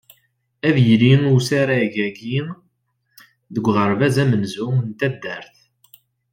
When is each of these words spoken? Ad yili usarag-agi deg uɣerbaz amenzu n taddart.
Ad 0.67 0.77
yili 0.85 1.13
usarag-agi 1.35 2.39
deg 3.53 3.65
uɣerbaz 3.69 4.15
amenzu 4.23 4.67
n 4.85 4.87
taddart. 4.99 5.55